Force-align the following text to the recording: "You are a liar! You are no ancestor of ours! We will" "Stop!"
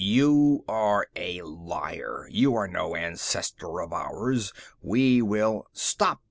"You 0.03 0.63
are 0.67 1.05
a 1.15 1.43
liar! 1.43 2.27
You 2.31 2.55
are 2.55 2.67
no 2.67 2.95
ancestor 2.95 3.81
of 3.83 3.93
ours! 3.93 4.51
We 4.81 5.21
will" 5.21 5.67
"Stop!" 5.73 6.19